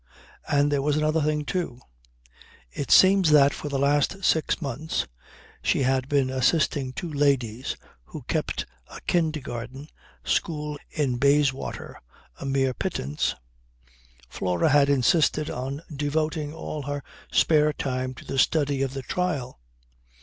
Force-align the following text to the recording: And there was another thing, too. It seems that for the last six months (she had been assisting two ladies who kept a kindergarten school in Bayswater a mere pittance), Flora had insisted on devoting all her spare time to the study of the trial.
And 0.49 0.71
there 0.71 0.81
was 0.81 0.97
another 0.97 1.21
thing, 1.21 1.45
too. 1.45 1.79
It 2.71 2.89
seems 2.89 3.29
that 3.29 3.53
for 3.53 3.69
the 3.69 3.77
last 3.77 4.23
six 4.25 4.59
months 4.59 5.05
(she 5.61 5.83
had 5.83 6.09
been 6.09 6.31
assisting 6.31 6.91
two 6.91 7.13
ladies 7.13 7.77
who 8.05 8.23
kept 8.23 8.65
a 8.87 8.99
kindergarten 9.01 9.89
school 10.23 10.79
in 10.89 11.17
Bayswater 11.17 12.01
a 12.39 12.47
mere 12.47 12.73
pittance), 12.73 13.35
Flora 14.27 14.69
had 14.69 14.89
insisted 14.89 15.51
on 15.51 15.83
devoting 15.95 16.51
all 16.51 16.81
her 16.81 17.03
spare 17.31 17.71
time 17.71 18.15
to 18.15 18.25
the 18.25 18.39
study 18.39 18.81
of 18.81 18.95
the 18.95 19.03
trial. 19.03 19.59